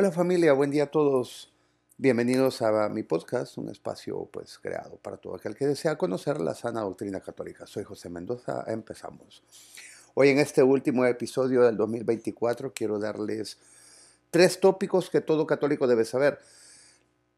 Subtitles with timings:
[0.00, 1.52] Hola familia, buen día a todos.
[1.96, 6.54] Bienvenidos a mi podcast, un espacio pues creado para todo aquel que desea conocer la
[6.54, 7.66] sana doctrina católica.
[7.66, 9.42] Soy José Mendoza, empezamos.
[10.14, 13.58] Hoy en este último episodio del 2024 quiero darles
[14.30, 16.38] tres tópicos que todo católico debe saber.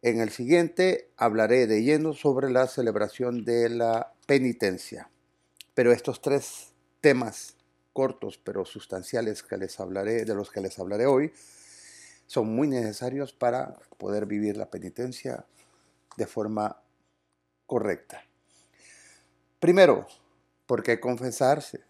[0.02, 5.08] En el siguiente hablaré de lleno sobre la celebración de la penitencia.
[5.72, 7.54] Pero estos tres temas
[7.95, 11.32] cortos pero sustanciales que les hablaré, de los que les hablaré hoy,
[12.30, 15.46] son muy necesarios para poder vivir la penitencia
[16.16, 16.80] de forma
[17.66, 18.22] correcta.
[19.59, 20.06] Primero,
[20.64, 21.80] ¿por qué confesarse?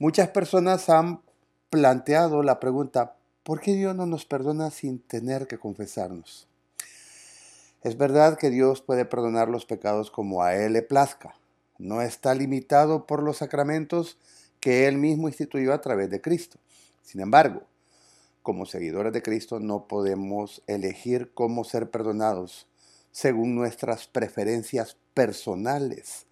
[0.00, 1.22] Muchas personas han
[1.70, 6.48] planteado la pregunta, ¿por qué Dios no nos perdona sin tener que confesarnos?
[7.84, 11.36] Es verdad que Dios puede perdonar los pecados como a Él le plazca.
[11.78, 14.18] No está limitado por los sacramentos
[14.58, 16.58] que Él mismo instituyó a través de Cristo.
[17.04, 17.62] Sin embargo,
[18.48, 22.66] como seguidores de Cristo no podemos elegir cómo ser perdonados
[23.10, 26.24] según nuestras preferencias personales.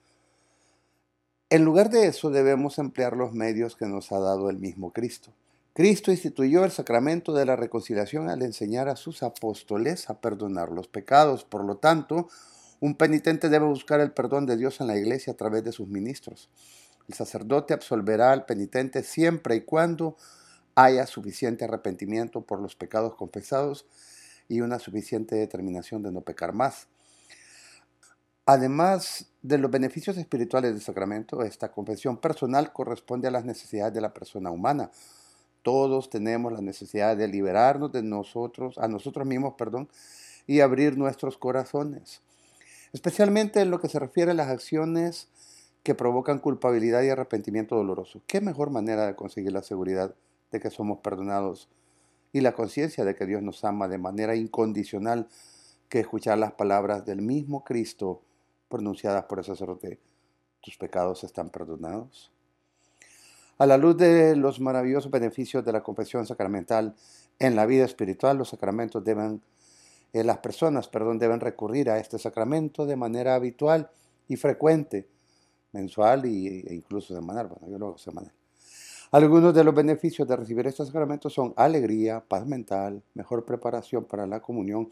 [1.50, 5.30] En lugar de eso debemos emplear los medios que nos ha dado el mismo Cristo.
[5.74, 10.88] Cristo instituyó el sacramento de la reconciliación al enseñar a sus apóstoles a perdonar los
[10.88, 11.44] pecados.
[11.44, 12.28] Por lo tanto,
[12.80, 15.86] un penitente debe buscar el perdón de Dios en la iglesia a través de sus
[15.86, 16.48] ministros.
[17.08, 20.16] El sacerdote absolverá al penitente siempre y cuando
[20.76, 23.86] haya suficiente arrepentimiento por los pecados confesados
[24.48, 26.86] y una suficiente determinación de no pecar más.
[28.44, 34.00] Además de los beneficios espirituales del sacramento, esta confesión personal corresponde a las necesidades de
[34.00, 34.92] la persona humana.
[35.62, 39.88] Todos tenemos la necesidad de liberarnos de nosotros, a nosotros mismos, perdón,
[40.46, 42.20] y abrir nuestros corazones.
[42.92, 45.26] Especialmente en lo que se refiere a las acciones
[45.82, 48.20] que provocan culpabilidad y arrepentimiento doloroso.
[48.28, 50.14] ¿Qué mejor manera de conseguir la seguridad
[50.50, 51.68] de que somos perdonados
[52.32, 55.28] y la conciencia de que Dios nos ama de manera incondicional
[55.88, 58.22] que escuchar las palabras del mismo Cristo
[58.68, 59.98] pronunciadas por el sacerdote,
[60.60, 62.32] tus pecados están perdonados.
[63.58, 66.94] A la luz de los maravillosos beneficios de la confesión sacramental
[67.38, 69.40] en la vida espiritual, los sacramentos deben,
[70.12, 73.90] eh, las personas, perdón, deben recurrir a este sacramento de manera habitual
[74.28, 75.08] y frecuente,
[75.72, 77.46] mensual e incluso semanal.
[77.48, 78.32] Bueno, yo lo hago semanal.
[79.12, 84.26] Algunos de los beneficios de recibir estos sacramentos son alegría, paz mental, mejor preparación para
[84.26, 84.90] la comunión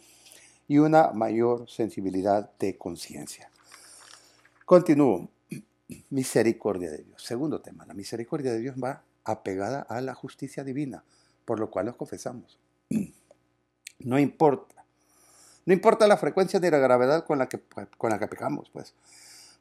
[0.69, 3.51] y una mayor sensibilidad de conciencia.
[4.65, 5.29] Continúo.
[6.11, 7.23] Misericordia de Dios.
[7.23, 11.05] Segundo tema, la misericordia de Dios va apegada a la justicia divina,
[11.45, 12.59] por lo cual nos confesamos.
[14.01, 14.85] No importa.
[15.65, 17.61] No importa la frecuencia ni la gravedad con la que,
[17.97, 18.93] con la que pecamos, pues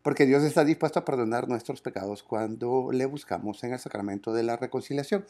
[0.04, 4.44] porque Dios está dispuesto a perdonar nuestros pecados cuando le buscamos en el sacramento de
[4.44, 5.26] la reconciliación.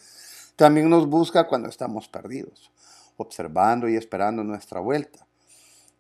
[0.56, 2.72] También nos busca cuando estamos perdidos,
[3.16, 5.26] observando y esperando nuestra vuelta.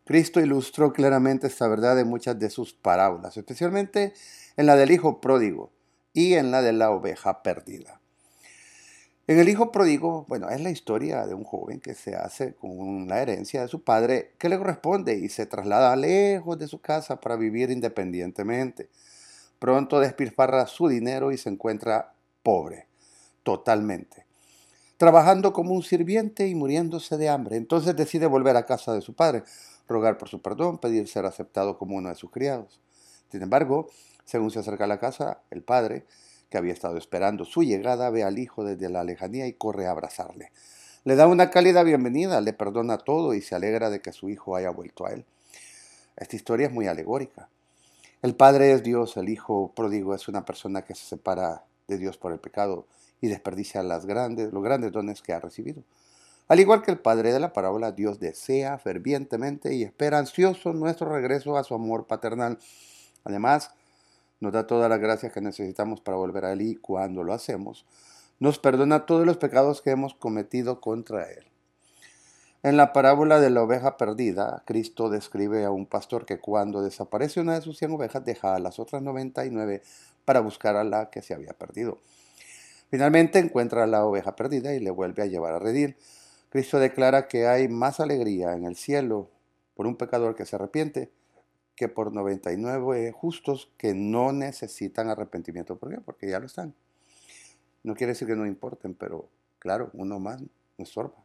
[0.06, 4.13] Cristo ilustró claramente esta verdad en muchas de sus parábolas, especialmente
[4.57, 5.72] en la del Hijo pródigo
[6.11, 8.03] y en la de la oveja perdida.
[9.25, 13.07] En el hijo pródigo, bueno, es la historia de un joven que se hace con
[13.07, 17.22] la herencia de su padre que le corresponde y se traslada lejos de su casa
[17.22, 18.89] para vivir independientemente.
[19.59, 22.11] Pronto despilfarra su dinero y se encuentra
[22.44, 22.88] pobre,
[23.44, 24.25] totalmente,
[24.97, 27.55] trabajando como un sirviente y muriéndose de hambre.
[27.55, 29.44] Entonces decide volver a casa de su padre,
[29.88, 32.81] rogar por su perdón, pedir ser aceptado como uno de sus criados.
[33.31, 33.90] Sin embargo,
[34.25, 36.03] según se acerca a la casa, el padre
[36.53, 39.90] que había estado esperando su llegada, ve al hijo desde la lejanía y corre a
[39.90, 40.52] abrazarle.
[41.03, 44.56] Le da una cálida bienvenida, le perdona todo y se alegra de que su hijo
[44.56, 45.25] haya vuelto a él.
[46.16, 47.50] Esta historia es muy alegórica.
[48.22, 52.19] El Padre es Dios, el Hijo pródigo es una persona que se separa de Dios
[52.19, 52.85] por el pecado
[53.20, 55.81] y desperdicia las grandes, los grandes dones que ha recibido.
[56.50, 61.12] Al igual que el Padre de la parábola, Dios desea fervientemente y espera ansioso nuestro
[61.12, 62.59] regreso a su amor paternal.
[63.24, 63.72] Además,
[64.44, 67.86] nos da todas las gracias que necesitamos para volver a Él y cuando lo hacemos,
[68.40, 71.46] nos perdona todos los pecados que hemos cometido contra Él.
[72.62, 77.40] En la parábola de la oveja perdida, Cristo describe a un pastor que cuando desaparece
[77.40, 79.82] una de sus cien ovejas deja a las otras 99
[80.26, 82.00] para buscar a la que se había perdido.
[82.90, 85.96] Finalmente encuentra a la oveja perdida y le vuelve a llevar a redil.
[86.50, 89.29] Cristo declara que hay más alegría en el cielo
[89.73, 91.12] por un pecador que se arrepiente
[91.75, 95.78] que por 99 justos que no necesitan arrepentimiento.
[95.78, 96.02] ¿Por qué?
[96.02, 96.73] Porque ya lo están.
[97.84, 99.29] No quiere decir que no importen, pero
[99.59, 101.23] claro, uno más nos estorba.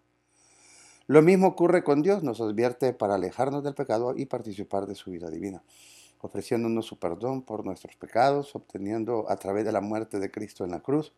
[1.06, 5.10] Lo mismo ocurre con Dios, nos advierte para alejarnos del pecado y participar de su
[5.10, 5.62] vida divina,
[6.20, 10.72] ofreciéndonos su perdón por nuestros pecados, obteniendo a través de la muerte de Cristo en
[10.72, 11.14] la cruz,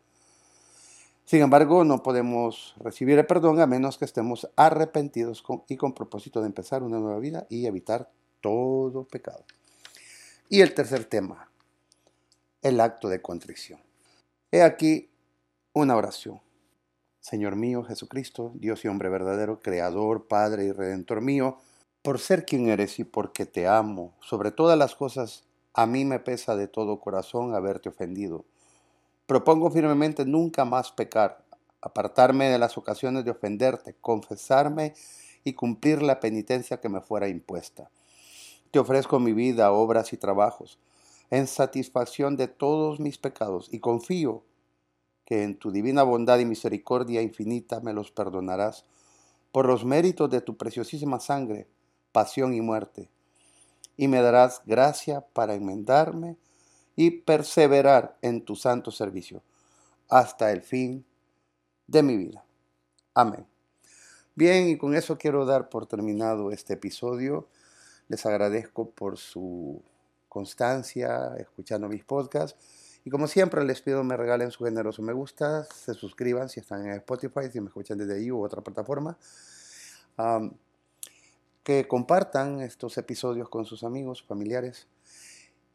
[1.25, 6.41] Sin embargo, no podemos recibir el perdón a menos que estemos arrepentidos y con propósito
[6.41, 8.11] de empezar una nueva vida y evitar
[8.41, 9.45] todo pecado.
[10.49, 11.51] Y el tercer tema,
[12.63, 13.81] el acto de contrición.
[14.51, 15.11] He aquí
[15.73, 16.41] una oración.
[17.21, 21.59] Señor mío Jesucristo, Dios y hombre verdadero, Creador, Padre y Redentor mío,
[22.03, 25.45] por ser quien eres y porque te amo, sobre todas las cosas,
[25.75, 28.45] a mí me pesa de todo corazón haberte ofendido.
[29.27, 31.45] Propongo firmemente nunca más pecar,
[31.81, 34.95] apartarme de las ocasiones de ofenderte, confesarme
[35.45, 37.91] y cumplir la penitencia que me fuera impuesta.
[38.71, 40.79] Te ofrezco mi vida, obras y trabajos,
[41.31, 44.45] en satisfacción de todos mis pecados, y confío
[45.25, 48.85] que en tu divina bondad y misericordia infinita me los perdonarás
[49.53, 51.67] por los méritos de tu preciosísima sangre
[52.13, 53.09] pasión y muerte,
[53.97, 56.37] y me darás gracia para enmendarme
[56.97, 59.43] y perseverar en tu santo servicio
[60.09, 61.05] hasta el fin
[61.87, 62.45] de mi vida.
[63.15, 63.47] Amén.
[64.35, 67.49] Bien, y con eso quiero dar por terminado este episodio.
[68.11, 69.81] Les agradezco por su
[70.29, 73.01] constancia escuchando mis podcasts.
[73.05, 76.85] Y como siempre les pido me regalen su generoso me gusta, se suscriban si están
[76.85, 79.17] en Spotify, si me escuchan desde ahí u otra plataforma
[81.62, 84.87] que compartan estos episodios con sus amigos, familiares.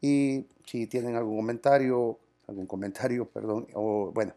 [0.00, 4.34] Y si tienen algún comentario, algún comentario, perdón, o bueno,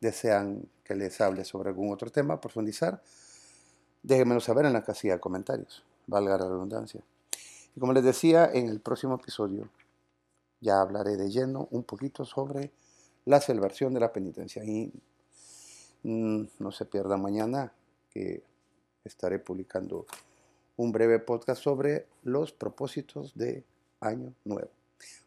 [0.00, 3.02] desean que les hable sobre algún otro tema, profundizar,
[4.02, 7.02] déjenmelo saber en la casilla de comentarios, valga la redundancia.
[7.74, 9.68] Y como les decía, en el próximo episodio
[10.60, 12.70] ya hablaré de lleno un poquito sobre
[13.24, 14.64] la celebración de la penitencia.
[14.64, 14.92] Y
[16.02, 17.72] mm, no se pierda mañana
[18.10, 18.42] que
[19.04, 20.06] estaré publicando
[20.76, 23.64] un breve podcast sobre los propósitos de
[24.00, 24.70] Año Nuevo.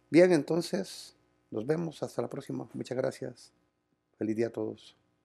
[0.10, 1.16] Bien, entonces,
[1.52, 2.68] nos vemos hasta la próxima.
[2.74, 3.52] Muchas gracias.
[4.18, 5.03] Feliz día a todos.